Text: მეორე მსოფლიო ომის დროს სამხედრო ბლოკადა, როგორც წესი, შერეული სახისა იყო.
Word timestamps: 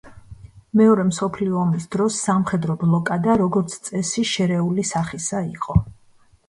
მეორე 0.79 1.03
მსოფლიო 1.09 1.59
ომის 1.65 1.85
დროს 1.97 2.17
სამხედრო 2.29 2.79
ბლოკადა, 2.85 3.37
როგორც 3.45 3.77
წესი, 3.91 4.27
შერეული 4.35 4.89
სახისა 4.97 5.49
იყო. 5.57 5.81